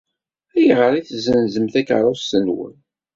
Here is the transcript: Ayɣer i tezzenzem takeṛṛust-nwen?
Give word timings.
Ayɣer 0.55 0.91
i 0.93 1.01
tezzenzem 1.07 1.67
takeṛṛust-nwen? 1.73 2.75